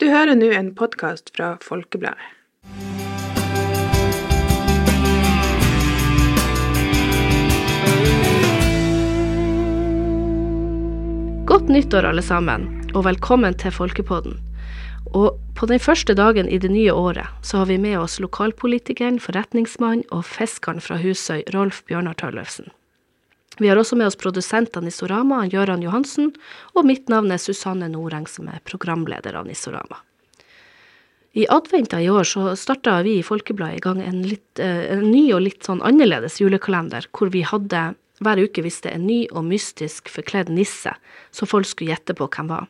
[0.00, 2.24] Du hører nå en podkast fra Folkebladet.
[11.44, 14.40] Godt nyttår, alle sammen, og velkommen til Folkepodden.
[15.12, 19.20] Og på den første dagen i det nye året så har vi med oss lokalpolitikeren,
[19.20, 22.72] forretningsmannen og fiskeren fra Husøy, Rolf Bjørnar Tøllefsen.
[23.58, 26.30] Vi har også med oss produsentene i Sorama, Gøran Johansen,
[26.76, 29.98] og mitt navn er Susanne Noreng, som er programleder av Nisorama.
[31.32, 35.04] I adventa i år så starta vi i Folkebladet i gang en, litt, eh, en
[35.06, 39.46] ny og litt sånn annerledes julekalender, hvor vi hadde hver uke visste en ny og
[39.46, 40.92] mystisk forkledd nisse
[41.30, 42.66] som folk skulle gjette på hvem var.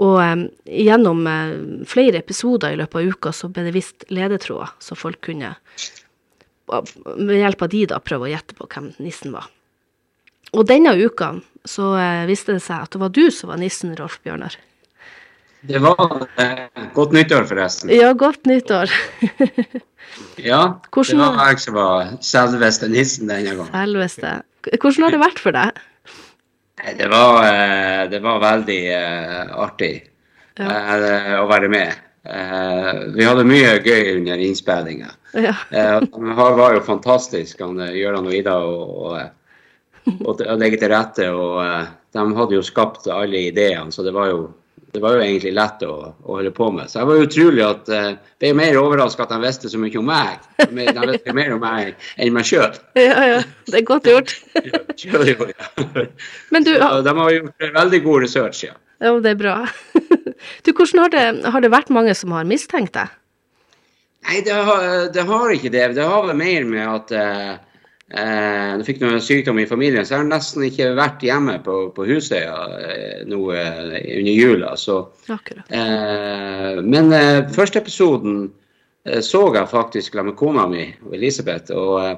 [0.00, 0.46] Og eh,
[0.86, 1.56] gjennom eh,
[1.88, 5.56] flere episoder i løpet av uka så ble det visst ledetråder, så folk kunne
[6.72, 9.50] ved hjelp av de da prøve å gjette på hvem nissen var.
[10.52, 11.32] Og denne uka
[11.68, 14.56] så eh, viste det seg at det var du som var nissen, Rolf Bjørnar.
[15.62, 16.64] Det var eh,
[16.96, 17.92] godt nyttår, forresten.
[17.94, 18.90] Ja, godt nyttår.
[20.36, 20.58] Ja,
[20.92, 23.68] Hvordan det var- jeg som var selveste nissen denne gangen.
[23.72, 24.32] Selveste.
[24.74, 25.78] Hvordan har det vært for deg?
[26.98, 29.92] Det var, eh, det var veldig eh, artig
[30.58, 30.66] Ja.
[30.68, 31.94] eh, å være med.
[33.16, 35.08] Vi hadde mye gøy under innspillinga.
[35.32, 35.54] Ja.
[36.04, 39.16] De var jo fantastisk, han, Gøran og Ida, og, og,
[40.10, 41.28] og, og legge til rette.
[41.30, 44.42] Og eh, de hadde jo skapt alle ideene, så det var jo,
[44.92, 46.90] det var jo egentlig lett å, å holde på med.
[46.90, 50.10] Så jeg var utrolig at jeg ble mer overraska at de visste så mye om
[50.10, 50.44] meg.
[50.60, 52.76] De visste mer om meg enn meg sjøl.
[53.00, 53.40] ja, ja.
[53.70, 54.36] Det er godt gjort.
[56.52, 58.76] Men du, Så de har gjort veldig god research, ja.
[59.00, 59.56] ja, det er bra.
[60.66, 61.20] Du, hvordan har det,
[61.54, 63.12] har det vært mange som har mistenkt deg?
[64.26, 65.86] Nei, det har, det har ikke det.
[65.96, 67.52] Det har vel mer med at eh,
[68.12, 71.76] eh, jeg fikk noe sykdom i familien, så jeg har nesten ikke vært hjemme på,
[71.96, 72.58] på Husøya ja,
[73.28, 74.74] nå eh, under jula.
[74.80, 78.44] Så, eh, men eh, første episoden
[79.08, 81.72] eh, så jeg faktisk sammen med kona mi, Elisabeth.
[81.72, 82.14] og eh,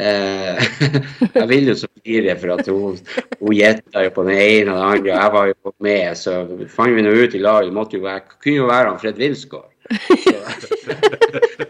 [0.00, 0.62] Eh,
[1.34, 2.98] jeg vil jo så flire for at hun,
[3.40, 6.36] hun gjetta jo på den ene og den andre, og jeg var jo med, så
[6.72, 7.66] fant vi nå ut i lag.
[7.66, 9.68] Det måtte jo være, kunne jo være han Fred Wilsgård.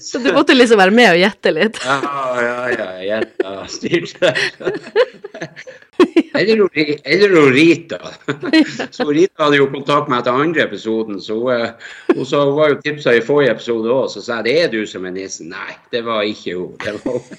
[0.00, 1.78] Så du måtte liksom være med og gjette litt?
[1.84, 2.00] Ja,
[2.40, 4.32] ja, ja, gjetta, styrte.
[6.34, 6.68] Eller, hun
[7.04, 7.98] eller hun Rita.
[8.90, 11.70] Så Rita hadde jo kontakt med meg etter andre episoden, så hun, eh,
[12.14, 12.24] hun,
[12.56, 15.12] var jo tipsa i forrige episode òg, så sa jeg det er du som er
[15.16, 15.46] nissen.
[15.52, 16.72] Nei, det var ikke hun.
[16.80, 17.24] Det var hun.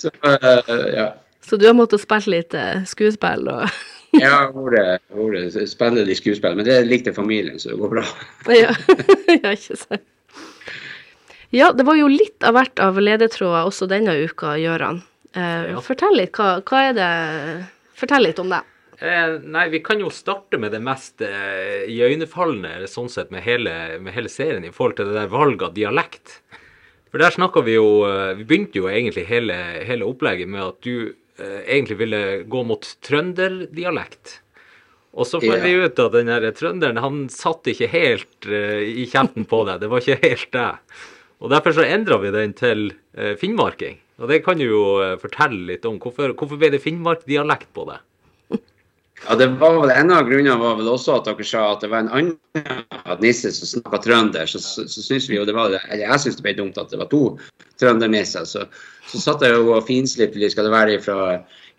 [0.00, 1.08] Så eh, ja.
[1.46, 3.68] Så du har måttet spille litt eh, skuespill og
[4.16, 8.06] Jeg har vært vært- spennende skuespill, men det likte familien, så det går bra.
[8.50, 8.72] ja.
[9.42, 10.02] ja, ikke sant.
[11.50, 15.00] Ja, det var jo litt av hvert av ledetråder også denne uka, Gøran.
[15.34, 17.08] Eh, Fortell litt, hva, hva er det
[17.98, 18.60] Fortell litt om det.
[19.00, 23.72] Eh, nei, vi kan jo starte med det mest eh, iøynefallende sånn sett med hele,
[24.02, 26.36] med hele serien i forhold til det der valget av dialekt.
[27.10, 29.56] For der snakka vi jo eh, Vi begynte jo egentlig hele,
[29.88, 32.20] hele opplegget med at du egentlig ville
[32.50, 34.40] gå mot trønderdialekt.
[35.10, 39.08] Og så fant vi ut at den der trønderen han satt ikke helt uh, i
[39.10, 39.82] kjeften på deg.
[39.82, 40.68] Det var ikke helt det.
[41.40, 43.98] Og derfor så endra vi den til uh, finnmarking.
[44.20, 45.98] Og det kan du jo uh, fortelle litt om.
[46.02, 47.98] Hvorfor, hvorfor ble det finnmarkdialekt på det?
[49.28, 51.90] Ja, det var vel En av grunnene var vel også at dere sa at det
[51.92, 54.48] var en annen nisse som snakka trønder.
[54.48, 56.92] Så, så, så syns vi jo det var eller Jeg syns det ble dumt at
[56.92, 57.24] det var to
[57.80, 58.46] trøndernisser.
[58.48, 58.64] Så,
[59.10, 60.54] så satt jeg jo og finslipte litt.
[60.54, 61.18] Skal det være fra,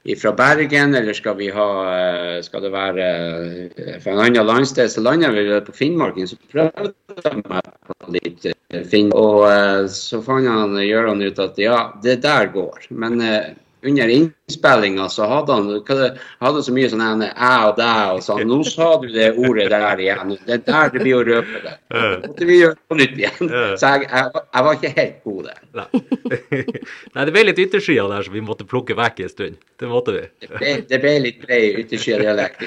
[0.06, 1.70] ifra Bergen, eller skal vi ha
[2.46, 3.10] Skal det være
[3.74, 4.94] eh, fra en annen landsted?
[4.94, 6.30] Så landa vi på Finnmarken.
[6.30, 6.94] Så prøvde
[7.26, 9.10] jeg meg på litt eh, finn.
[9.18, 12.86] Og eh, så fant han Gøran ut at ja, det der går.
[12.94, 13.18] Men
[13.84, 15.70] under innspillinga så hadde han
[16.40, 18.44] hadde så mye sånn ene æ og dæ og sånn.
[18.50, 20.36] Nå sa du det ordet der igjen.
[20.46, 21.76] Det er der det blir å røpe det.
[22.02, 23.52] Så måtte vi gjøre det på nytt igjen.
[23.80, 25.62] Så jeg, jeg, jeg var ikke helt god der.
[25.80, 25.88] Nei.
[27.16, 29.62] Nei, det ble litt ytterskyer der som vi måtte plukke vekk en stund.
[29.82, 30.26] Det måtte vi.
[30.46, 32.66] Det ble, det ble litt brei ytterskyer-dialekt.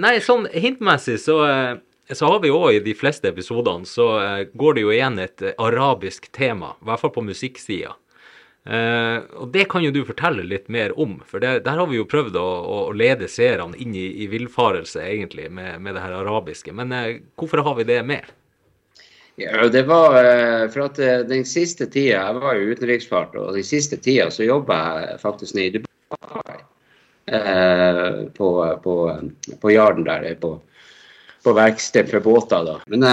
[0.00, 1.72] nei, sånn hintmessig så, eh,
[2.12, 5.44] så har vi òg i de fleste episodene så eh, går det jo igjen et
[5.44, 7.96] eh, arabisk tema, i hvert fall på musikksida.
[8.64, 11.96] Eh, og det kan jo du fortelle litt mer om, for det, der har vi
[11.96, 16.18] jo prøvd å, å lede seerne inn i, i villfarelse, egentlig, med, med det her
[16.20, 16.74] arabiske.
[16.76, 18.28] Men eh, hvorfor har vi det med?
[19.40, 23.64] Ja, det var eh, for at den siste tida Jeg var jo utenriksfart, og den
[23.64, 26.58] siste tida så jobba jeg faktisk nede i Dubai.
[28.34, 28.46] På,
[28.82, 28.94] på,
[29.62, 30.56] på Jarden der, på,
[31.46, 32.64] på verksted for båter.
[32.66, 32.72] da.
[32.90, 33.04] Men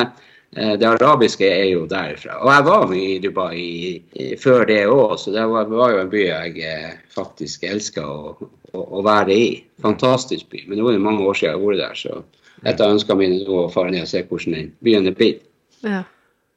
[0.55, 2.39] det arabiske er jo derfra.
[2.39, 6.11] Og jeg var mye i Dubai før det òg, så det var, var jo en
[6.11, 9.47] by jeg eh, faktisk elska å, å være i.
[9.83, 10.63] Fantastisk by.
[10.69, 12.21] Men nå er det mange år siden jeg har vært der, så
[12.65, 15.43] et av ønskene mine er å fare ned og se hvordan den byen er blitt.
[15.85, 16.05] Ja.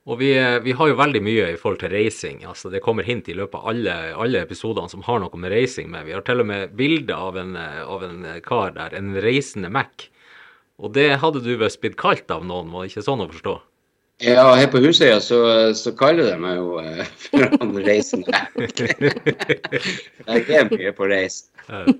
[0.08, 2.44] Og vi, eh, vi, har jo veldig mye i forhold til reising.
[2.48, 5.90] altså Det kommer hint i løpet av alle, alle episodene som har noe med reising
[5.92, 6.06] med.
[6.06, 9.68] Vi har til og med bilde av, en, eh, av en kar der, en reisende
[9.68, 10.08] Mac.
[10.80, 13.58] Og det hadde du visst blitt kalt av noen, var det ikke sånn å forstå?
[14.20, 15.38] Ja, her på Husøya så,
[15.72, 18.36] så kaller de meg jo uh, for han reisende.
[20.28, 21.46] jeg er mye på reis.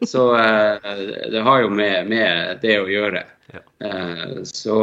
[0.04, 0.90] Så uh,
[1.32, 3.24] det har jo med, med det å gjøre.
[3.82, 4.76] Eh, så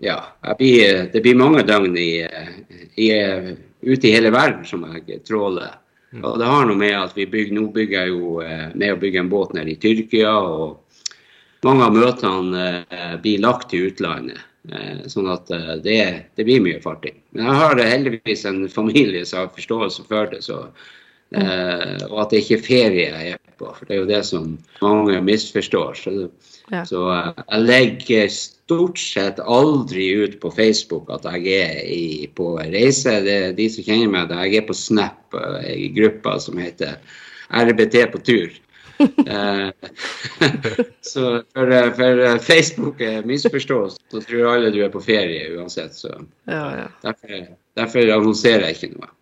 [0.00, 0.14] ja.
[0.56, 2.22] Blir, det blir mange døgn i,
[2.96, 3.08] i,
[3.82, 5.74] ute i hele verden som jeg tråler.
[6.14, 6.22] Mm.
[6.22, 8.38] Og det har noe med at vi bygger, nå bygger jeg jo
[8.80, 10.32] med å bygge en båt nede i Tyrkia.
[10.38, 10.78] og
[11.66, 12.64] mange av møtene
[13.20, 14.47] blir lagt til utlandet.
[14.68, 15.98] Eh, sånn at eh, det,
[16.36, 17.16] det, blir mye farting.
[17.32, 20.42] Men jeg har heldigvis en familie som har forståelse for det.
[20.44, 20.58] Så,
[21.32, 23.70] eh, og at det ikke er ferie jeg er på.
[23.70, 24.50] For det er jo det som
[24.84, 25.96] mange misforstår.
[26.02, 26.28] Så,
[26.68, 26.82] Ja.
[26.84, 32.58] så eh, jeg legger stort sett aldri ut på Facebook at jeg er i, på
[32.58, 33.22] reise.
[33.24, 36.98] Det er de som kjenner meg, at jeg er på Snap i gruppa som heter
[37.48, 38.52] RBT på tur.
[38.98, 39.68] Eh,
[41.12, 45.94] så for, for Facebook eh, misforstås, så tror alle du er på ferie uansett.
[45.94, 46.10] Så
[46.44, 46.88] Ja, ja.
[47.02, 47.46] derfor,
[47.78, 49.12] derfor annonserer jeg ikke noe.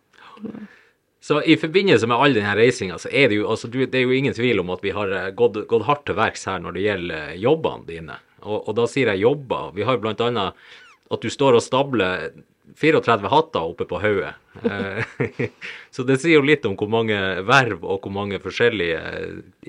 [1.27, 4.15] Så i forbindelse med all denne reisinga, så er det jo, altså, det er jo
[4.15, 6.85] ingen tvil om at vi har eh, gått, gått hardt til verks her når det
[6.85, 8.19] gjelder eh, jobbene dine.
[8.45, 9.73] Og, og da sier jeg jobber.
[9.75, 10.69] Vi har jo annet
[11.11, 12.29] at du står og stabler
[12.75, 14.35] 34 hatter oppe på hodet.
[14.65, 15.49] Eh,
[15.95, 19.01] så det sier jo litt om hvor mange verv og hvor mange forskjellige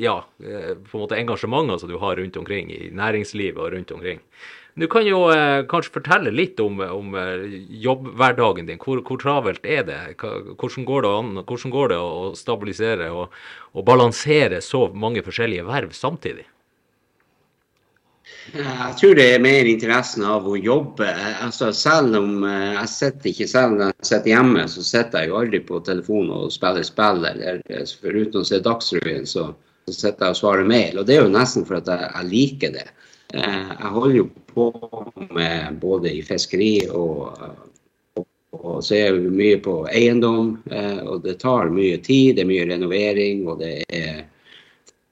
[0.01, 3.93] ja, eh, på en måte engasjementer som du har rundt omkring i næringslivet og rundt
[3.93, 4.23] omkring.
[4.77, 7.45] Du kan jo eh, kanskje fortelle litt om, om eh,
[7.81, 8.81] jobbhverdagen din.
[8.81, 10.01] Hvor, hvor travelt er det?
[10.21, 13.33] Hvordan går det, an, hvordan går det å stabilisere og,
[13.73, 16.45] og balansere så mange forskjellige verv samtidig?
[18.53, 21.07] Jeg tror det er mer interessen av å jobbe.
[21.43, 25.31] Altså, selv om eh, jeg sitter ikke selv når jeg sitter hjemme, så sitter jeg
[25.33, 27.25] jo aldri på telefonen og spiller spill.
[27.27, 29.49] Eller eh, foruten å se Dagsrevyen, så,
[29.87, 31.01] så sitter jeg og svarer mail.
[31.01, 32.87] Og det er jo nesten for at jeg, jeg liker det.
[33.35, 34.69] Eh, Jeg holder jo på
[35.35, 37.35] med både i fiskeri og,
[38.55, 40.55] og, så er jeg mye på eiendom.
[40.71, 44.23] eh, Og det tar mye tid, det er mye renovering, og det er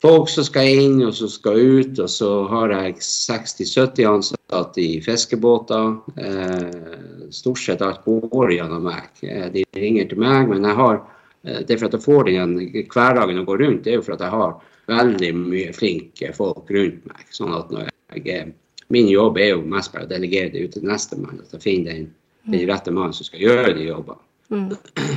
[0.06, 2.00] folk som skal inn og som skal ut.
[2.02, 5.96] Og så har jeg 60-70 ansatte i fiskebåter.
[6.22, 9.10] Eh, stort sett alt går gjennom meg.
[9.26, 12.30] Eh, de ringer til meg, men jeg har eh, det er for at jeg får
[12.30, 12.58] den
[12.94, 14.56] hverdagen å gå rundt, det er jo for at jeg har
[14.92, 17.26] veldig mye flinke folk rundt meg.
[17.34, 17.90] Sånn at når
[18.22, 18.54] jeg
[18.94, 21.40] Min jobb er jo mest bare å delegere det ut til nestemann.
[21.42, 22.04] At jeg finner den,
[22.46, 24.22] den rette mannen som skal gjøre de jobbene.
[24.54, 24.76] Mm.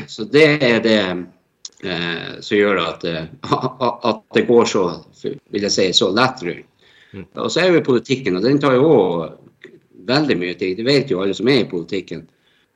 [0.09, 1.03] Så det er det
[1.81, 3.29] som gjør at, eh,
[4.11, 4.85] at det går så,
[5.23, 6.67] vil jeg si, så lett rundt.
[7.13, 7.25] Mm.
[7.41, 9.39] Og så er jo politikken, og den tar jo òg
[10.09, 10.77] veldig mye tid.
[10.77, 12.27] Det vet jo alle som er i politikken.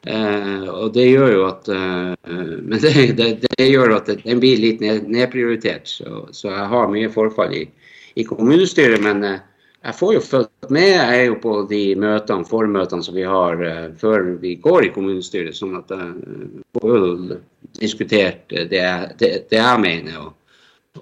[0.07, 4.59] Eh, og det gjør jo at eh, Men det, det, det gjør at den blir
[4.59, 5.89] litt ned, nedprioritert.
[5.89, 7.67] Så, så jeg har mye forfall i,
[8.15, 9.03] i kommunestyret.
[9.05, 9.41] Men eh,
[9.83, 10.89] jeg får jo fulgt med.
[10.95, 14.93] Jeg er jo på de møtene, formøtene som vi har eh, før vi går i
[14.97, 15.59] kommunestyret.
[15.59, 17.41] Sånn at jeg får
[17.79, 20.35] diskutert det, jeg- det, det jeg mener, og,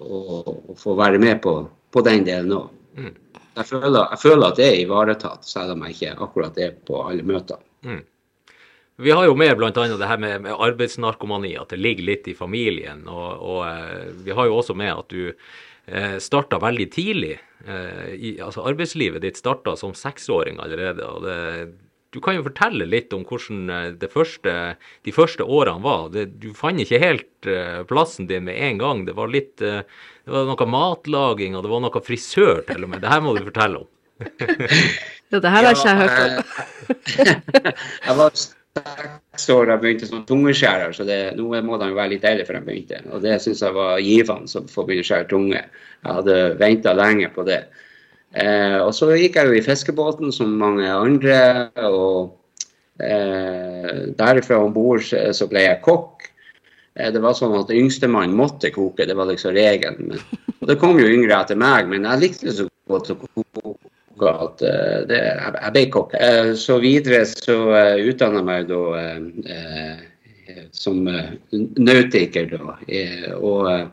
[0.00, 1.54] og, og få være med på,
[1.92, 2.68] på den delen òg.
[2.96, 3.14] Mm.
[3.56, 7.22] Jeg, jeg føler at det er ivaretatt, selv om jeg ikke akkurat er på alle
[7.26, 7.58] møter.
[9.00, 9.72] Vi har jo med bl.a.
[9.72, 13.06] det her med, med arbeidsnarkomani, at det ligger litt i familien.
[13.08, 17.38] Og, og eh, vi har jo også med at du eh, starta veldig tidlig.
[17.64, 21.06] Eh, i, altså Arbeidslivet ditt starta som seksåring allerede.
[21.08, 21.38] og det,
[22.10, 24.54] Du kan jo fortelle litt om hvordan eh, det første,
[25.06, 26.08] de første årene var.
[26.14, 29.04] Det, du fant ikke helt eh, plassen din med en gang.
[29.06, 29.84] Det var litt eh,
[30.26, 33.02] det var noe matlaging, og det var noe frisør til og med.
[33.04, 33.90] Det her må du fortelle om.
[35.30, 36.32] Ja, det her har ikke jeg hørt om.
[38.06, 42.12] jeg var seks år da jeg begynte som tungeskjærer, så det, nå må de være
[42.16, 43.00] litt eldre før jeg begynte.
[43.14, 45.62] Og det syns jeg var givende som får begynne å skjære tunge.
[46.02, 47.60] Jeg hadde venta lenge på det.
[48.30, 52.36] Eh, og så gikk jeg jo i fiskebåten som mange andre, og
[53.02, 56.28] eh, derifra om bord så, ble jeg kokk.
[56.94, 60.12] Eh, Det var sånn at yngstemann måtte koke, det var liksom regelen.
[60.12, 60.22] Men,
[60.60, 64.62] og det kom jo yngre etter meg, men jeg likte så godt å koke at
[64.62, 66.14] eh, det, jeg, jeg ble kokk.
[66.20, 69.18] Eh, så videre så uh, utdanna jeg meg da eh,
[69.56, 71.02] eh, som
[71.82, 72.76] nautiker, da.
[72.86, 73.88] eh, og eh,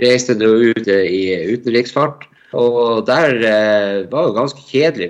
[0.00, 1.22] reiste da ut eh, i
[1.52, 2.26] utenriksfart.
[2.52, 5.08] Og der eh, var det ganske kjedelig.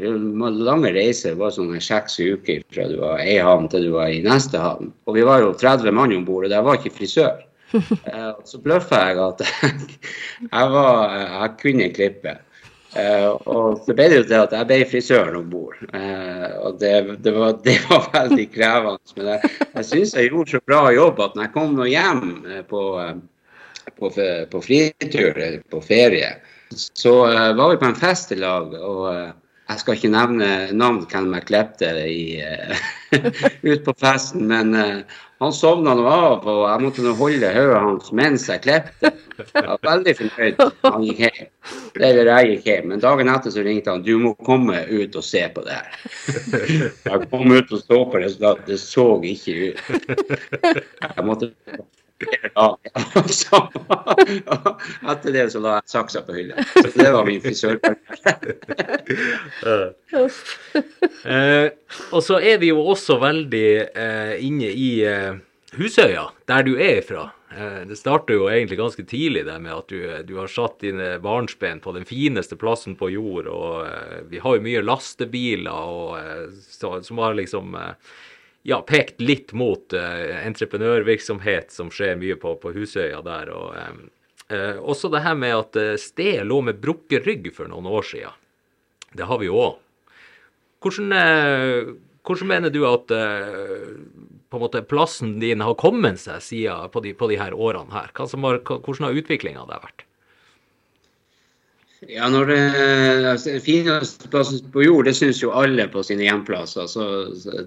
[0.63, 3.97] Lange reiser det var sånn seks uker fra du var i ei havn til du
[3.97, 4.93] var i neste havn.
[5.11, 7.43] Og vi var jo 30 mann om bord, og der var ikke frisør.
[7.73, 9.39] Eh, så bløffa jeg at
[10.53, 12.35] jeg, var, jeg kunne klippe.
[12.93, 15.79] Uh, og så ble det jo til at jeg ble frisøren om bord.
[15.95, 16.93] Uh, og det,
[17.25, 19.15] det, var, det, var, veldig krevende.
[19.17, 22.27] Men jeg, jeg syns jeg gjorde så bra jobb at når jeg kom nå hjem
[22.45, 22.83] eh, på,
[23.97, 24.13] på,
[24.53, 25.41] på fritur,
[25.73, 26.35] på ferie,
[26.77, 28.75] så uh, var vi på en fest i lag.
[28.79, 29.33] og uh,
[29.71, 31.93] jeg skal ikke nevne navn hvem jeg klepte
[33.73, 34.75] ut på festen, men
[35.43, 39.11] han sovna nå av, og jeg måtte nå holde hodet hans mens jeg klepte.
[39.49, 40.61] Jeg var veldig fornøyd.
[40.85, 41.49] Han gikk hjem.
[41.99, 42.87] Eller jeg gikk hjem.
[42.93, 45.97] Men dagen etter så ringte han du må komme ut og se på det her.
[47.09, 49.83] Jeg kom ut og så på det, så Det så ikke ut.
[51.01, 51.51] Jeg måtte
[55.13, 56.55] etter det så la jeg saksa på hylla.
[56.75, 58.57] Så det var min frisørkarriere.
[61.35, 61.69] eh,
[62.13, 65.33] og så er vi jo også veldig eh, inne i eh,
[65.79, 67.31] Husøya, der du er ifra.
[67.57, 71.15] Eh, det starter jo egentlig ganske tidlig det med at du, du har satt dine
[71.23, 73.49] barnsben på den fineste plassen på jord.
[73.53, 77.77] Og eh, vi har jo mye lastebiler og, eh, så, som har liksom
[78.63, 83.51] ja, pekt litt mot uh, entreprenørvirksomhet som skjer mye på, på Husøya der.
[83.51, 84.05] og um,
[84.53, 88.07] uh, Også det her med at uh, stedet lå med brukket rygg for noen år
[88.13, 88.39] siden.
[89.13, 89.81] Det har vi jo òg.
[90.83, 91.13] Hvordan,
[92.27, 97.13] hvordan, mener du at på en måte plassen din har kommet seg siden på de,
[97.15, 98.09] på de her årene her?
[98.17, 100.03] Har, hvordan har utviklinga der vært?
[102.11, 102.61] Ja, når det,
[103.31, 107.05] altså, fineste plassen på jord, det syns jo alle på sine hjemplasser, så,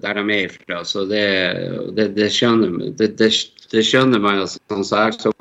[0.02, 0.82] der de er ifra.
[0.84, 1.24] Så det,
[1.96, 3.30] det, det skjønner, det,
[3.86, 4.42] skjønner man.
[4.44, 5.32] Altså, sånn så jeg, så,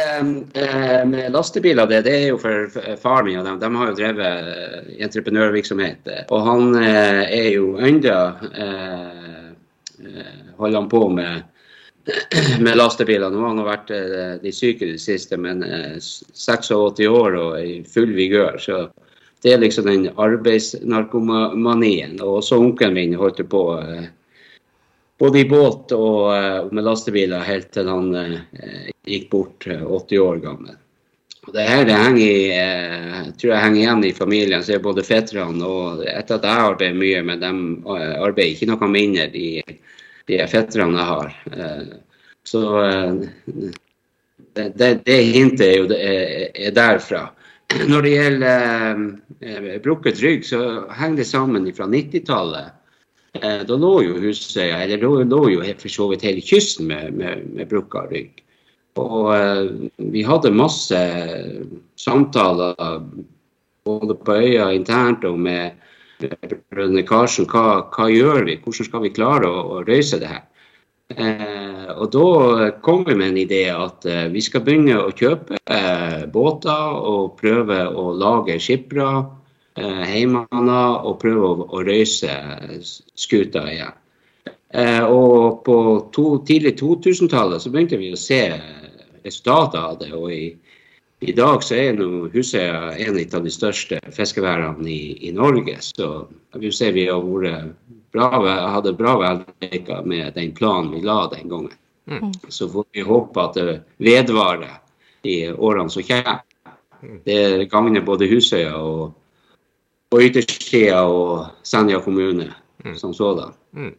[0.00, 3.60] eh, med lastebiler, det, det er jo for faren min og dem.
[3.60, 6.10] De har jo drevet entreprenørvirksomhet.
[6.32, 7.94] Og han eh, er jo eh,
[10.00, 11.44] eh, Holder han på med
[12.60, 13.30] med lastebiler.
[13.30, 15.64] Nå har han vært eh, de syke i det siste, men
[16.00, 18.58] 86 eh, år og i full vigør.
[18.62, 18.88] Så
[19.44, 22.20] det er liksom den arbeidsnarkomanien.
[22.24, 24.04] Og også onkelen min holdt på eh,
[25.20, 28.06] både i båt og med lastebiler helt til han
[29.04, 30.74] gikk bort 80 år gammel.
[31.44, 34.64] Og det her det henger, jeg tror jeg henger igjen i familien.
[34.64, 37.50] så er Både fetterne og Etter at jeg arbeider mye, men de
[38.16, 39.26] arbeider ikke noe mindre.
[39.28, 39.62] de
[40.30, 41.36] de fetterne jeg har.
[41.52, 41.92] Eh,
[42.46, 43.14] så eh,
[44.56, 47.28] det, det, hintet er jo er, er derfra.
[47.86, 49.02] Når det gjelder
[49.40, 52.76] eh, brukket rygg, så henger det sammen fra 90-tallet.
[53.38, 57.12] Eh, da lå jo Husøya, eller da lå jo for så vidt hele kysten med,
[57.14, 58.42] med, med brukka rygg.
[58.98, 59.68] Og eh,
[60.10, 60.98] vi hadde masse
[62.00, 62.74] samtaler
[63.86, 65.78] både på øya internt og med
[66.20, 70.46] brødrene Karsen, hva, hva, gjør vi, hvordan skal vi klare å, å røyse det her?
[71.10, 75.58] Eh, og da kom vi med en idé at eh, vi skal begynne å kjøpe
[75.58, 79.24] eh, båter og prøve å lage skippere,
[79.80, 82.36] eh, heimaner, og prøve å, å røyse
[83.18, 83.96] skuta igjen.
[84.70, 85.76] Eh, og på
[86.14, 88.44] to, tidlig 2000-tallet så begynte vi å se
[89.24, 90.12] resultatet av det.
[90.14, 90.44] og i
[91.20, 91.98] i dag så er
[92.32, 95.76] Husøya en av de største fiskeværene i, i, Norge.
[95.84, 96.08] Så
[96.54, 97.74] jeg vil si vi har vært
[98.14, 98.28] bra,
[98.72, 101.76] hadde bra vellykka med den planen vi la den gangen.
[102.10, 102.32] Mm.
[102.48, 104.80] Så får vi håpe at det vedvarer
[105.22, 106.40] i årene som kommer.
[107.02, 107.18] Mm.
[107.24, 109.12] Det gagner både Husøya og,
[110.10, 112.48] og yttersida og Senja kommune
[112.84, 112.96] mm.
[112.96, 113.52] som sådan.
[113.76, 113.92] Mm.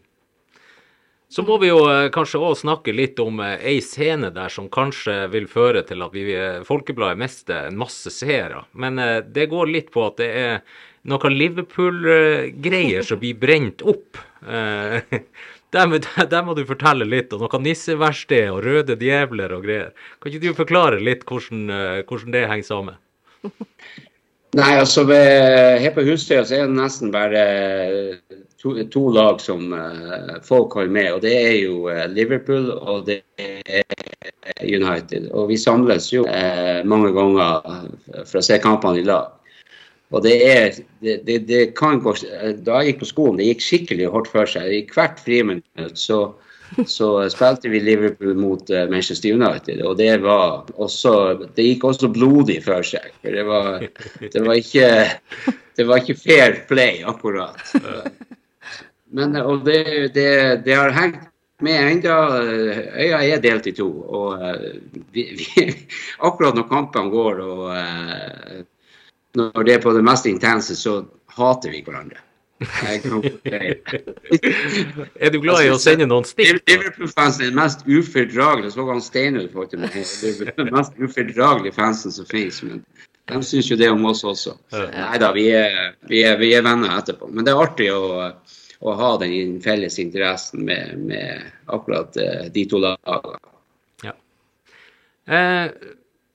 [1.31, 4.67] Så må vi jo eh, kanskje òg snakke litt om eh, ei scene der som
[4.71, 8.65] kanskje vil føre til at vi eh, Folkebladet mister en masse seere.
[8.75, 8.99] Men
[9.31, 10.59] det går litt på at det er
[11.07, 14.19] noen Liverpool-greier som blir brent opp.
[15.71, 19.93] Der, må du fortelle litt, om noe nisseverksted og røde djevler og greier.
[20.19, 21.61] Kan ikke du forklare litt hvordan,
[22.09, 22.97] hvordan det henger sammen?
[24.59, 27.45] Nei, altså her på Hustøya så er det nesten bare
[28.61, 31.13] to, to lag som uh, folk holder med.
[31.13, 33.83] og Det er jo uh, Liverpool og det er
[34.61, 35.29] United.
[35.33, 37.61] Og vi samles jo uh, mange ganger
[38.25, 39.31] for å se kampene i lag.
[40.11, 42.11] Og det er det, det, det, kan gå
[42.65, 44.67] Da jeg gikk på skolen, det gikk skikkelig hardt for seg.
[44.67, 46.19] I hvert friminutt så,
[46.83, 49.79] så spilte vi Liverpool mot Manchester United.
[49.87, 51.13] Og det var også
[51.55, 53.07] Det gikk også blodig for seg.
[53.23, 53.87] For det var,
[54.19, 54.91] det var ikke
[55.79, 57.55] det var ikke fair play, akkurat.
[59.11, 59.83] Men, og det,
[60.15, 60.31] det,
[60.65, 61.27] det har hengt
[61.61, 62.15] med enda,
[62.97, 63.89] Øya er delt i to.
[64.07, 64.55] og uh,
[65.13, 65.65] vi, vi,
[66.27, 67.61] Akkurat når kampene går og
[69.37, 71.05] når det er på det mest intense, så
[71.37, 72.19] hater vi hverandre.
[75.21, 76.61] Er du glad i å sende noen stikk?
[76.69, 78.71] Liverpool-fansen er den mest ufordragelige.
[78.75, 79.89] Så han faktisk med.
[79.95, 82.61] Det er den mest ufordragelige fansen som finnes.
[82.61, 82.83] Men
[83.31, 84.53] de syns jo det om oss også.
[84.75, 85.47] Nei da, vi
[86.11, 87.31] vi, vi er venner etterpå.
[87.33, 88.29] Men det er artig å,
[88.81, 93.39] å ha den felles interessen med, med akkurat eh, de to lagene.
[94.03, 94.15] Ja.
[95.29, 95.67] Eh,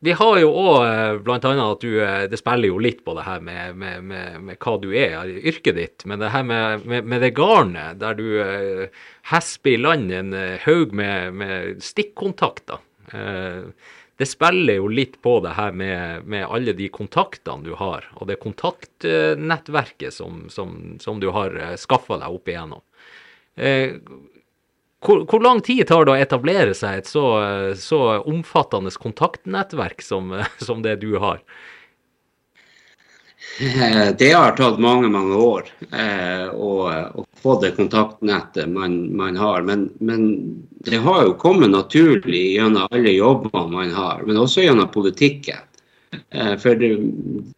[0.07, 1.39] vi har jo òg bl.a.
[1.41, 4.77] at du eh, Det spiller jo litt på det her med, med, med, med hva
[4.83, 6.07] du er, yrket ditt.
[6.07, 10.95] Men det her med, det garnet, der du eh, hesper i land en eh, haug
[10.95, 12.85] med stikkontakter.
[13.17, 13.67] Eh,
[14.17, 18.31] det spiller jo litt på det her med, med alle de kontaktene du har, og
[18.31, 22.83] det kontaktnettverket som, som, som du har skaffa deg opp igjennom.
[23.57, 23.99] Eh,
[25.05, 27.25] hvor, hvor, lang tid tar det å etablere seg et så,
[27.79, 30.33] så omfattende kontaktnettverk som,
[30.67, 31.43] som, det du har?
[34.19, 39.65] Det har tatt mange, mange år eh, å, å, få det kontaktnettet man, man har.
[39.65, 40.27] Men, men,
[40.87, 45.63] det har jo kommet naturlig gjennom alle jobbene man har, men også gjennom politikken.
[46.13, 46.93] Eh, for det,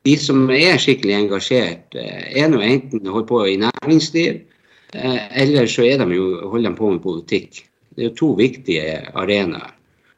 [0.07, 4.45] de som er skikkelig engasjert, eh, er nå enten holder på i næringsliv,
[4.93, 7.65] Eh, eller så de jo, holder de på med politikk.
[7.91, 9.75] Det er jo to viktige arenaer.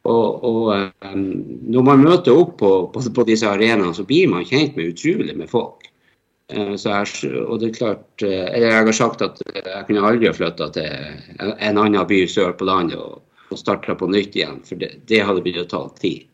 [0.09, 0.71] Og, og
[1.05, 1.25] um,
[1.69, 5.37] når man møter opp på, på, på disse arenaene, så blir man kjent med utrolig
[5.37, 5.85] med folk.
[6.51, 10.37] Uh, jeg, og det er klart, uh, Jeg har sagt at jeg kunne aldri ha
[10.37, 14.63] flytta til en, en annen by sør på landet og, og starta på nytt igjen,
[14.65, 16.25] for det, det hadde blitt å ta tid.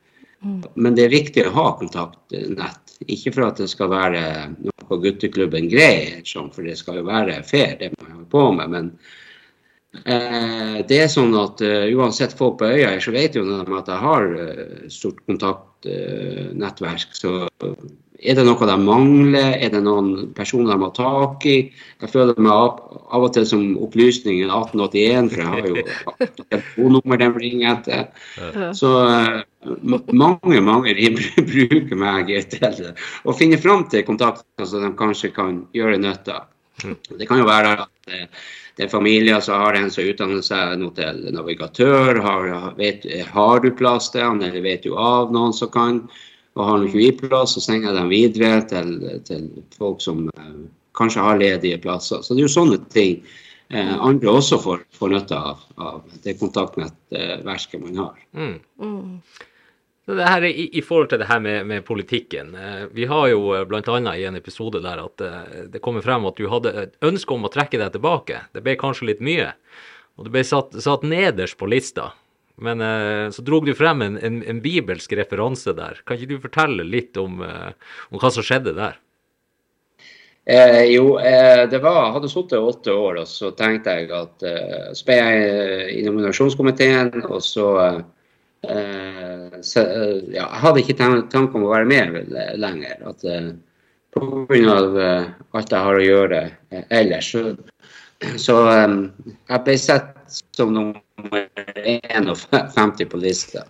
[0.46, 0.62] Mm.
[0.74, 2.82] Men det er viktig å ha kontaktnett.
[3.12, 4.22] Ikke for at det skal være
[4.54, 8.72] noe gutteklubben greier, for det skal jo være fair, det man holder på med.
[8.72, 9.25] Men eh,
[10.86, 14.02] det er sånn at uh, uansett folk på øya så vet jo de at jeg
[14.02, 17.14] har uh, stort kontaktnettverk.
[17.16, 17.48] Så
[18.16, 19.56] er det noe de mangler?
[19.60, 21.56] Er det noen personer de har tak i?
[22.02, 27.30] Jeg føler meg av og til som opplysningen 1881, for jeg har jo telefonnummer de
[27.36, 28.72] ringer etter.
[28.76, 28.92] Så
[30.16, 30.96] mange mange
[31.52, 32.92] bruker meg til
[33.24, 36.52] å finne fram til kontakter som de kanskje kan gjøre nytte av.
[36.82, 38.16] Det kan jo være at
[38.76, 42.20] det er familier som har en som utdanner seg nå til navigatør.
[42.20, 46.02] Har, vet, har du plass til han, eller vet du av noen som kan?
[46.56, 48.92] Og har han ikke vi plass, så sender jeg dem videre til,
[49.28, 50.52] til folk som eh,
[50.96, 52.22] kanskje har ledige plasser.
[52.24, 53.18] Så det er jo sånne ting
[53.68, 58.24] eh, andre også får, får nytte av, av det kontaktnettverket man har.
[58.36, 58.56] Mm.
[60.06, 62.52] Her i, i, forhold til det her med, med politikken.
[62.54, 63.96] Eh, vi har jo eh, bl.a.
[64.14, 67.48] i en episode der at eh, det kommer frem at du hadde et ønske om
[67.48, 68.44] å trekke deg tilbake.
[68.54, 69.50] Det ble kanskje litt mye.
[70.16, 72.12] Og det ble satt, satt nederst på lista.
[72.56, 72.80] Men
[73.36, 75.98] så drog du frem en, en, en, bibelsk referanse der.
[76.08, 78.96] Kan ikke du fortelle litt om, om hva som skjedde der?
[80.48, 84.92] Eh, jo, eh, det var, hadde sittet åtte år, og så tenkte jeg at eh,
[84.94, 88.02] så ble jeg i nominasjonskomiteen, og så Eh,
[89.62, 93.00] så, eh, ja, jeg hadde ikke tanke om å være med lenger.
[93.12, 93.24] at
[94.16, 94.76] Pga.
[94.96, 96.38] Uh, alt jeg har å gjøre
[96.88, 97.26] ellers.
[97.28, 97.40] Så,
[98.40, 100.14] så jeg ble sett
[100.56, 101.02] som nummer
[101.84, 103.66] 51 på lista.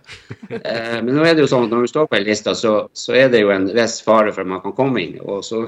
[0.47, 3.17] Men nå er det jo sånn at når du står på en liste, så, så,
[3.19, 5.19] er det jo en viss fare for at man kan komme inn.
[5.27, 5.65] Og så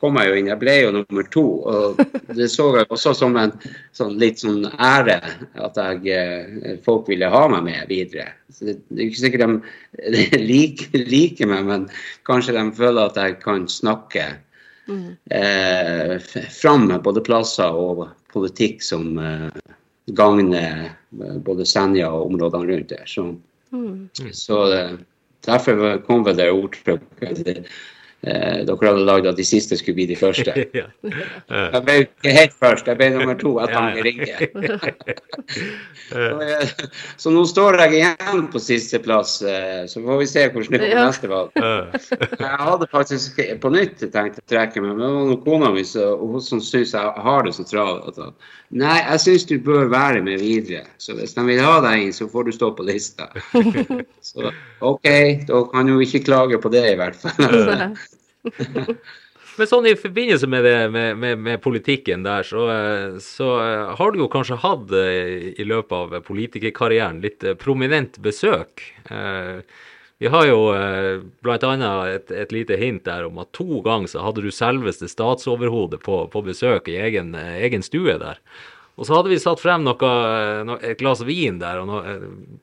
[0.00, 0.50] kom jeg jo inn.
[0.50, 1.44] Jeg ble jo nummer to.
[1.68, 2.00] Og
[2.36, 3.52] det så jeg også som en
[3.96, 5.18] sånn, litt sånn ære
[5.60, 8.30] at jeg, eh, folk ville ha meg med videre.
[8.52, 11.90] Så det, det er ikke sikkert de liker, liker, meg, men
[12.28, 14.26] kanskje de føler at jeg kan snakke
[14.88, 15.04] mm.
[15.36, 16.16] eh,
[16.56, 19.76] fram både plasser og politikk som eh,
[20.16, 23.06] gagner eh, både Senja og områdene rundt der.
[23.10, 23.28] Så,
[23.74, 24.10] mm.
[24.32, 24.98] så eh,
[25.46, 27.66] derfor kom vel det ordtrykket
[28.22, 30.54] eh, dere hadde lagd at de siste skulle bli de første.
[31.50, 34.48] Jeg ble ikke helt først, jeg ble nummer to etter at han ringte.
[36.10, 36.26] så,
[37.20, 41.08] så nå står jeg igjen på sisteplass, eh, så får vi se hvordan det går
[41.08, 41.50] neste valg.
[41.56, 46.62] jeg hadde faktisk på nytt tenkt å trekke meg, men det var kona mi som
[46.64, 48.20] syns jeg har det så travelt.
[48.70, 50.84] Nei, jeg syns du bør være med videre.
[51.02, 53.26] Så hvis de vil ha deg inn, så får du stå på lista.
[54.30, 54.52] Så
[54.86, 55.08] OK,
[55.48, 57.96] da kan jo ikke klage på det, i hvert fall.
[59.60, 62.64] Men sånn i forbindelse med, det, med, med, med politikken der, så,
[63.20, 63.48] så,
[63.98, 68.84] har du jo kanskje hatt eh, i løpet av politikerkarrieren litt eh, prominent besøk.
[69.10, 69.60] Eh,
[70.20, 70.58] vi har jo
[71.40, 71.84] bl.a.
[72.12, 76.18] Et, et lite hint der om at to ganger så hadde du selveste statsoverhodet på,
[76.28, 78.42] på besøk i egen, egen, stue der.
[79.00, 80.10] Og så hadde vi satt frem noe,
[80.84, 82.18] et glass vin der og noe,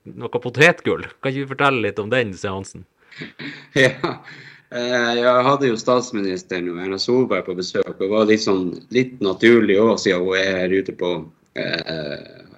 [0.05, 1.07] noe potetgull.
[1.17, 2.85] Kan ikke du fortelle litt om den seansen?
[3.73, 7.87] Ja, Eh, Jeg hadde jo statsministeren og Erna Solberg på besøk.
[7.87, 11.11] og Det var litt sånn litt naturlig òg, siden hun er her ute på
[11.55, 12.17] eh,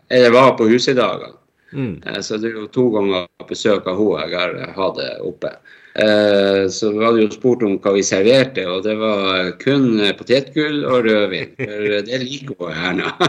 [0.09, 1.27] Eller var på huset i dag.
[1.71, 2.01] Mm.
[2.05, 5.53] Eh, Så det er jo to ganger besøk av henne jeg har hatt det oppe.
[6.01, 10.85] Eh, Så vi hadde jo spurt om hva vi serverte, og det var kun potetgull
[10.89, 11.53] og rødvin.
[11.61, 13.13] For det liker hun Erna.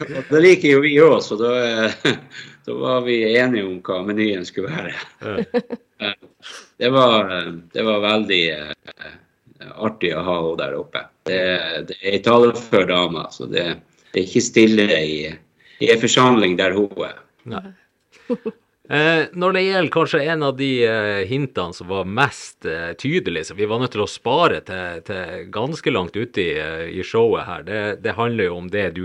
[0.00, 2.14] Og det liker jo vi òg, så da, eh,
[2.66, 4.94] da var vi enige om hva menyen skulle være.
[6.00, 6.14] Eh,
[6.80, 7.28] Det var,
[7.72, 9.10] det var veldig eh,
[9.76, 11.02] artig å ha henne der oppe.
[11.28, 11.40] Det,
[11.90, 13.66] det er ei talefør dame, så det,
[14.14, 15.18] det er ikke stille i,
[15.84, 17.20] i en forsamling der hun er.
[17.52, 18.48] Eh,
[18.90, 23.58] når det gjelder kanskje en av de eh, hintene som var mest eh, tydelige, som
[23.60, 27.46] vi var nødt til å spare til, til ganske langt ute i, eh, i showet
[27.46, 29.04] her, det, det handler jo om det du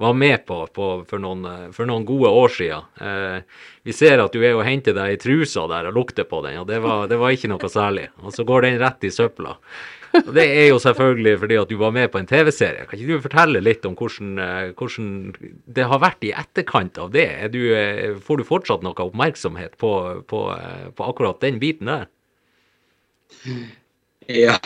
[0.00, 2.88] var med på, på for, noen, eh, for noen gode år siden.
[2.96, 6.40] Eh, vi ser at du er og henter deg i trusa der og lukter på
[6.46, 8.08] den, og det var, det var ikke noe særlig.
[8.24, 9.58] Og så går den rett i søpla.
[10.22, 12.86] Og det er jo selvfølgelig fordi at du var med på en TV-serie.
[12.88, 15.08] Kan ikke du fortelle litt om hvordan, eh, hvordan
[15.78, 17.28] det har vært i etterkant av det?
[17.54, 19.92] Du, eh, får du fortsatt noe oppmerksomhet på,
[20.30, 22.08] på, eh, på akkurat den biten der?
[24.26, 24.58] Ja,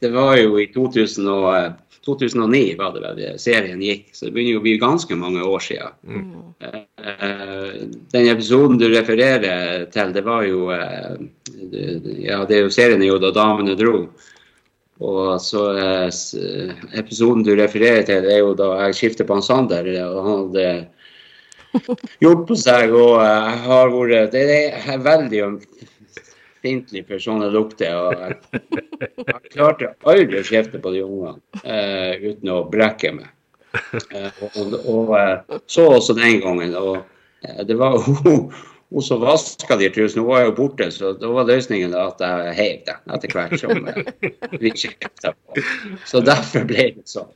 [0.00, 1.70] det var jo i 2000 og, eh,
[2.06, 5.60] 2009 var det vel serien gikk, så det begynner jo å bli ganske mange år
[5.60, 5.92] siden.
[6.08, 6.30] Mm.
[8.08, 10.70] Den episoden du refererer til, det var jo
[11.70, 14.04] Ja, det er jo serien er jo da damene dro.
[15.00, 19.46] Og så eh, Episoden du refererer til, det er jo da jeg skifter på han
[19.46, 19.88] Sander.
[20.04, 20.66] og han hadde
[22.20, 27.48] gjort på seg, og eh, jeg har vært Det er en veldig ømfintlig for sånne
[27.54, 27.96] lukter.
[27.96, 28.60] og jeg
[29.50, 33.30] jeg klarte aldri å kjefte på de ungene eh, uten å brekke meg.
[34.14, 36.74] Eh, og, og og, så også den gangen.
[36.76, 37.00] Og
[37.46, 38.50] eh, det var hun,
[38.90, 42.56] hun som vaska de trusene, hun var jo borte, så da var løsningen at jeg
[42.58, 44.02] heiv dem etter hvert som eh,
[44.58, 45.62] vi kjefta på.
[46.10, 47.30] Så derfor ble det sånn.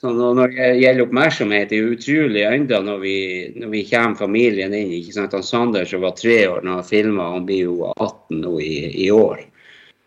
[0.00, 3.18] Så når det gjelder oppmerksomhet, det er utrolig enda når vi,
[3.56, 4.92] når vi kommer familien inn.
[4.92, 5.32] ikke sant?
[5.32, 8.74] Han Sander som var tre år da han filma, han blir jo 18 nå i,
[9.06, 9.40] i år.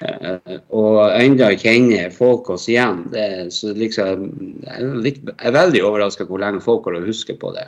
[0.06, 3.02] Eh, og enda kjenner folk oss igjen.
[3.12, 4.30] Det, så liksom,
[4.62, 7.68] jeg er, litt, jeg er veldig overraska hvor lenge folk har å huske på det.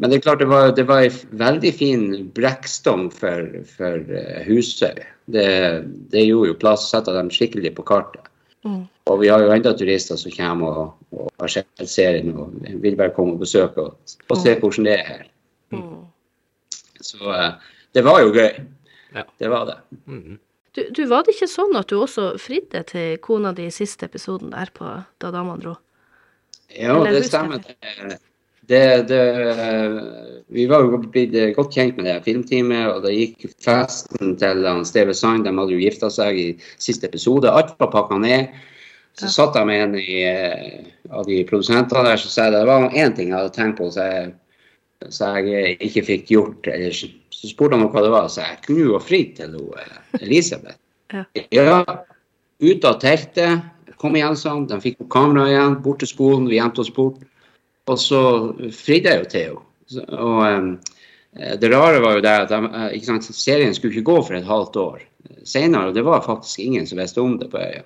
[0.00, 2.04] Men det er klart det var, det var en veldig fin
[2.36, 5.02] brekkstong for, for eh, Husøy.
[5.30, 5.48] Det,
[6.12, 8.30] det gjorde jo plass, sette dem skikkelig på kartet.
[9.10, 12.96] Og vi har jo enda turister som kommer og, og har sett serien og vil
[12.98, 15.26] bare komme og besøke og, og se hvordan det er her.
[17.00, 17.52] Så eh,
[17.96, 18.60] det var jo gøy.
[19.16, 19.26] Ja.
[19.42, 19.78] Det var det.
[20.76, 24.06] Du, du, var det ikke sånn at du også fridde til kona di i siste
[24.06, 24.86] episoden der på
[25.18, 25.76] Da damene dro?
[26.70, 27.64] Ja, Eller det stemmer.
[27.64, 28.20] Det,
[28.70, 29.20] det, det,
[30.54, 34.84] vi var jo blitt godt kjent med det filmteamet, og det gikk festen til han
[34.88, 35.46] Steve Sand.
[35.46, 37.50] De hadde jo gifta seg i siste episode.
[37.50, 38.50] Alt var pakka ned.
[39.18, 42.86] Så satt jeg med en i, eh, av de produsentene der som sa det var
[42.90, 44.06] én ting jeg hadde tenkt på så
[45.34, 46.70] jeg, jeg ikke fikk gjort.
[46.70, 49.98] Eller, så spurte han hva det var, så jeg kunne jo ha fri til eh,
[50.22, 50.78] Elisabeth.
[51.10, 51.24] Ja.
[51.50, 51.78] ja,
[52.62, 53.64] ut av teltet,
[53.98, 57.18] kom igjen sånn, de fikk på kameraet igjen, bort til skolen, vi gjemte oss bort.
[57.90, 58.22] Og så
[58.74, 59.66] fridde jeg jo til henne.
[60.14, 60.72] Og um,
[61.30, 62.58] det rare var jo det at de,
[62.90, 65.00] eh, sant, serien skulle ikke gå for et halvt år
[65.46, 67.82] senere, og det var faktisk ingen som visste om det på øya.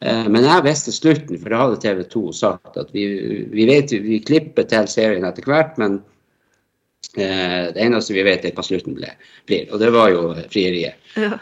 [0.00, 3.06] Eh, Men jeg visste slutten, for da hadde TV 2 sagt at vi,
[3.52, 6.00] vi vet vi klipper til serien etter hvert, men
[7.16, 9.12] eh, det eneste vi vet er hva slutten ble,
[9.48, 9.68] blir.
[9.72, 11.00] Og det var jo frieriet.
[11.16, 11.38] Ja.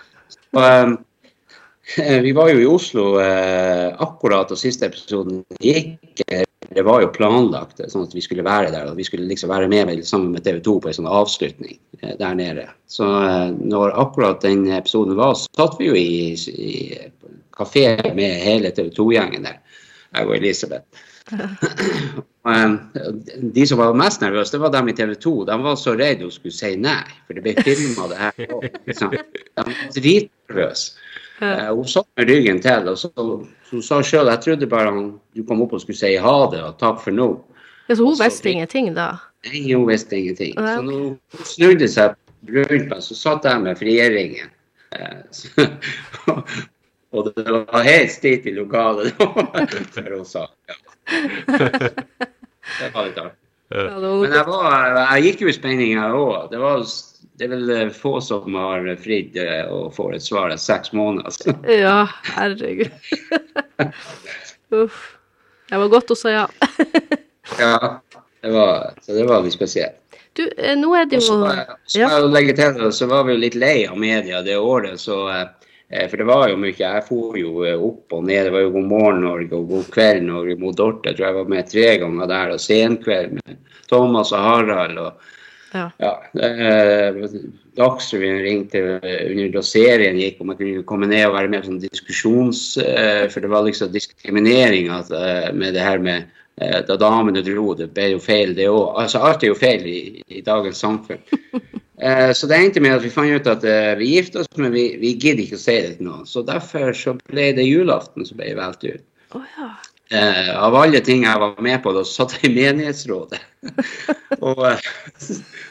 [0.55, 6.25] Og, eh, vi var jo i Oslo eh, akkurat da siste episoden gikk.
[6.69, 8.91] Det var jo planlagt eh, sånn at vi skulle være der.
[8.91, 11.79] og Vi skulle liksom være med med- sammen med TV 2 på en sånn avslutning
[12.03, 12.69] eh, der nede.
[12.87, 16.99] Så eh, når akkurat den episoden var, så satt vi jo i, i
[17.55, 19.61] kafé med hele TV 2-gjengen der.
[20.15, 21.05] Jeg og Elisabeth.
[22.45, 22.71] Eh,
[23.41, 25.31] De som var mest nervøse, det var dem i TV 2.
[25.49, 28.35] De var så redde hun skulle si nei, for det ble filma det her.
[28.85, 29.15] Liksom.
[29.15, 30.99] De var dritnervøse.
[31.41, 34.93] Eh, hun satt med ryggen til, og så, så hun sa sjøl jeg trodde bare
[34.93, 37.31] han, du kom opp og skulle si ha det og takk for nå.
[37.89, 39.09] Ja, så hun visste ingenting da?
[39.49, 40.53] Nei, hun visste ingenting.
[40.61, 42.15] Så når hun snudde seg
[42.53, 44.53] rundt meg, så satt jeg med frieringen.
[44.93, 45.65] Eh,
[47.15, 49.15] Og det var helt stilt i lokalet
[49.95, 50.75] før hun sa ja.
[51.09, 53.41] Det var litt artig.
[53.75, 56.53] Ja, Men jeg, var, jeg gikk jo i spenning, jeg òg.
[56.53, 56.61] Det,
[57.41, 60.93] det er vel eh, få som har fridd eh, og får et svar etter seks
[60.95, 61.35] måneder.
[61.35, 61.57] Så.
[61.85, 62.05] ja,
[62.37, 62.93] herregud.
[64.85, 65.03] Uff.
[65.71, 66.45] Det var godt å si ja.
[67.61, 67.99] Ja,
[68.45, 69.99] det var, så det var litt spesielt.
[70.35, 73.37] Du, eh, nå er det så jo skal jeg jo legge til så var vi
[73.37, 75.01] jo litt lei av media det året.
[75.01, 75.25] så...
[75.95, 76.75] eh, For det var jo mye.
[76.79, 78.49] Jeg for jo eh, opp og ned.
[78.49, 81.11] Det var jo God morgen Norge og God kveld Norge mot Dorte.
[81.11, 82.55] Jeg tror jeg var med tre ganger der.
[82.57, 84.99] Og Senkveld med Thomas og Harald.
[84.99, 85.31] og
[85.75, 85.89] Ja.
[85.99, 87.17] ja, eh,
[87.75, 91.81] Dagsrevyen ringte under serien gikk om jeg kunne komme ned og være med på sånn
[91.83, 92.61] diskusjons...
[93.33, 96.31] For det var liksom diskriminering med det her med
[96.63, 97.75] da damene dro.
[97.75, 98.95] Det ble jo feil, det òg.
[99.03, 101.27] Altså, alt er jo feil i, i dagens samfunn.
[102.03, 104.73] Eh, Så det endte med at vi fant ut at eh, vi gifter oss, men
[104.75, 106.29] vi, vi gidder ikke å si det til noen.
[106.29, 109.05] Så derfor så ble det julaften som ble valgt ut.
[109.35, 109.71] Oh, ja.
[110.15, 113.41] Eh, av alle ting jeg var med på, da satt jeg i menighetsrådet.
[114.47, 114.91] og eh,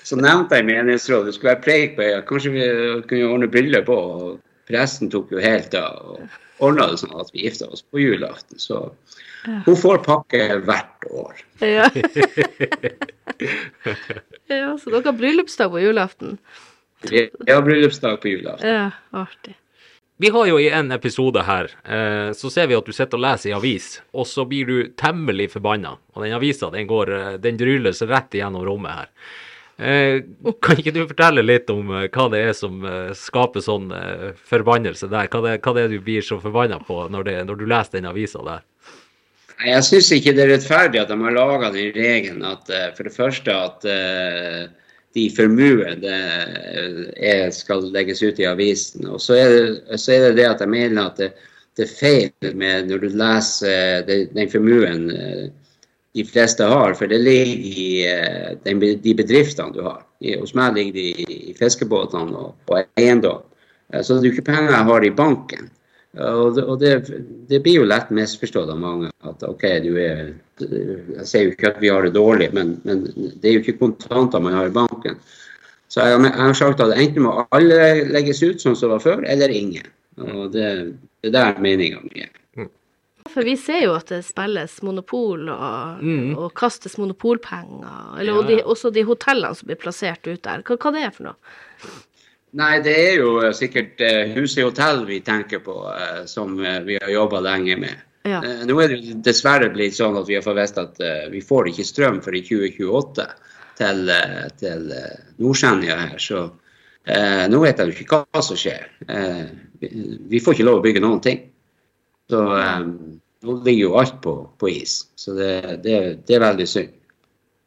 [0.04, 2.70] så nevnte jeg menighetsrådet, det skulle være preik på øya, kanskje vi
[3.12, 3.92] kunne ordne bryllup.
[3.94, 8.02] Og presten tok jo helt av og ordna det sånn at vi gifta oss på
[8.02, 8.60] julaften.
[8.62, 8.86] Så
[9.66, 11.42] hun får pakke hvert år.
[11.60, 11.90] Ja.
[14.48, 16.38] ja, så dere har bryllupsdag på julaften?
[17.10, 18.70] Vi har bryllupsdag på julaften.
[18.70, 19.58] Ja, artig.
[20.18, 23.24] Vi har jo i en episode her, eh, så ser vi at du sitter og
[23.26, 25.98] leser i avis, og så blir du temmelig forbanna.
[26.14, 29.10] Og den avisa, den går, eh, den drylles rett igjennom rommet her.
[29.76, 30.22] Eh,
[30.62, 32.86] kan ikke du fortelle litt om hva det er som
[33.18, 33.90] skaper sånn
[34.38, 35.28] forbannelse der?
[35.28, 37.98] Hva det, hva det er du blir så forbanna på når, det, når du leser
[37.98, 38.62] den avisa der?
[39.64, 42.90] Nei, Jeg syns ikke det er rettferdig at de har laga den regelen at eh,
[42.98, 44.66] for det første at eh,
[45.16, 46.14] de formuende
[47.16, 49.06] er, skal legges ut i avisen.
[49.08, 51.30] Og så er, det, så er det det at jeg mener at det,
[51.78, 55.46] det er feil med når du leser den formuen eh,
[56.14, 60.04] de fleste har, for det ligger i eh, de bedriftene du har.
[60.42, 63.42] Hos meg ligger de i, fiskebåtene og, og eiendom.
[63.94, 65.72] Eh, Så det er ikke penger jeg har i banken.
[66.14, 66.90] Og, det, og det,
[67.50, 71.72] det blir jo lett misforstått av mange at OK, du er Jeg sier jo ikke
[71.72, 73.08] at vi har det dårlig, men, men
[73.42, 75.18] det er jo ikke kontanter man har i banken.
[75.90, 77.80] Så jeg, jeg har sagt at enten må alle
[78.14, 79.90] legges ut sånn som det var før, eller ingen.
[80.22, 80.70] Og det,
[81.26, 82.32] det er der meninga mi er.
[83.32, 86.34] For vi ser jo at det spilles monopol og, Mm.
[86.36, 88.18] og kastes monopolpenger.
[88.20, 90.62] Eller Ja, og de, også de hotellene som blir plassert ut der.
[90.68, 91.38] Hva, hva det er for noe?
[92.54, 96.82] Nei, det er jo eh, sikkert uh, Huset Hotell vi tenker på, eh, som eh,
[96.86, 98.04] vi har jobba lenge med.
[98.24, 98.44] Ja.
[98.46, 101.42] Eh, nå er det dessverre blitt sånn at vi har fått vite at eh, vi
[101.44, 103.26] får ikke strøm før i 2028
[103.80, 104.12] til,
[104.62, 104.86] til
[105.42, 106.22] Nordsenja her.
[106.22, 106.44] Så
[107.10, 108.86] eh, nå vet jeg jo ikke hva som skjer.
[109.10, 109.44] Eh,
[109.82, 109.92] vi,
[110.30, 111.42] vi får ikke lov å bygge noen ting.
[112.32, 112.86] Så eh,
[113.44, 115.00] nå ligger jo alt på, på is.
[115.20, 115.98] Så det, det,
[116.30, 116.94] det er veldig synd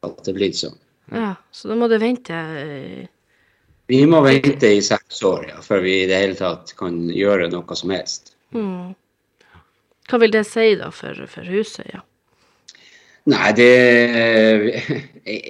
[0.07, 0.79] at det er blitt sånn.
[1.11, 1.35] ja.
[1.51, 3.05] Så da må du vente eh,
[3.87, 7.47] Vi må vente i seks år ja, før vi i det hele tatt kan gjøre
[7.53, 8.33] noe som helst.
[8.55, 8.93] Mm.
[10.07, 11.87] Hva vil det si da for, for huset?
[11.93, 12.03] Ja.
[13.27, 13.71] Nei, det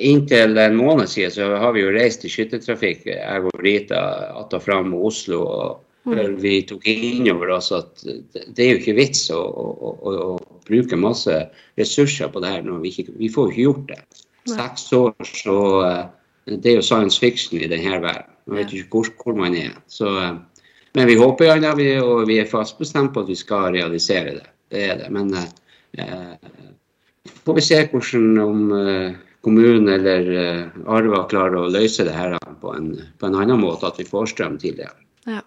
[0.09, 4.01] Inntil en måned siden så har vi jo reist i skyttertrafikk, jeg og Rita,
[4.33, 5.41] att og fram med Oslo.
[5.45, 9.41] og før vi tok inn over oss at det, det er jo ikke vits å,
[9.41, 11.35] å, å, å bruke masse
[11.79, 13.99] ressurser på det her når vi ikke Vi får jo ikke gjort det.
[14.47, 16.03] Seks år, så eh,
[16.47, 18.33] Det er jo science fiction i denne verden.
[18.47, 19.75] Man vet ikke hvor, hvor man er.
[19.91, 20.35] Så, eh,
[20.95, 24.37] men vi håper jo, vi, og vi er fast bestemt på at vi skal realisere
[24.39, 24.47] det.
[24.71, 25.11] Det er det.
[25.11, 26.35] Men eh,
[27.45, 32.37] får vi se hvordan om eh, kommunen eller eh, Arva klarer å løse det her
[32.61, 34.95] på en, på en annen måte, at vi får strøm tidligere.
[35.27, 35.43] Ja.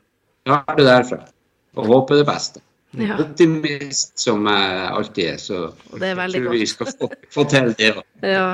[0.48, 1.24] Ja, det derfra.
[1.76, 2.62] Og håper det beste.
[2.98, 3.20] Ja.
[3.22, 5.58] Optimist som jeg alltid er, så
[6.00, 7.92] Det veldig tror vi skal få, få til det.
[8.26, 8.46] ja.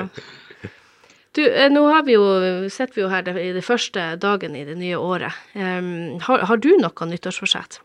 [1.37, 2.25] Du, eh, nå har vi jo,
[2.73, 5.37] sitter vi jo her i det første dagen i det nye året.
[5.53, 7.83] Um, har, har du noe nyttårsforsett?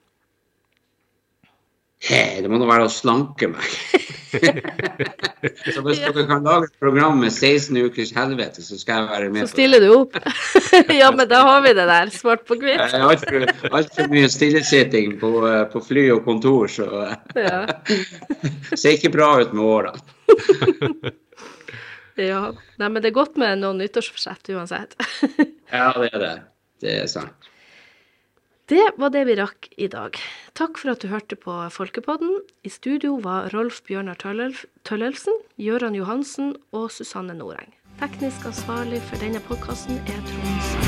[2.02, 3.74] Det må nå være å slanke meg.
[5.76, 9.28] så hvis dere kan lage et program med 16 ukers helvete, så skal jeg være
[9.36, 10.18] med Så stiller du opp.
[11.02, 12.82] ja, men da har vi det der, svart på hvitt.
[12.98, 16.90] Altfor alt for mye stillesitting på, eh, på fly og kontor, så
[17.36, 17.62] det Ja.
[18.82, 21.14] ser ikke bra ut med årene.
[22.20, 22.42] Ja.
[22.82, 24.92] Nei, men det er godt med noen nyttårsforsett uansett.
[25.72, 26.36] Ja, det er det.
[26.84, 27.32] Det er sant.
[28.68, 30.12] Det var det vi rakk i dag.
[30.56, 32.42] Takk for at du hørte på Folkepodden.
[32.68, 37.72] I studio var Rolf Bjørnar Tøllel- Tøllelsen, Gøran Johansen og Susanne Noreng.
[38.00, 40.88] Teknisk ansvarlig for denne podkasten er Trond Sand.